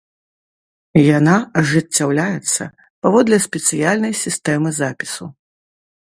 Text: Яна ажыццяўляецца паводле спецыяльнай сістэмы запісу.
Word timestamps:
Яна 1.17 1.33
ажыццяўляецца 1.59 2.63
паводле 3.07 3.37
спецыяльнай 3.45 4.13
сістэмы 4.23 4.69
запісу. 4.79 5.29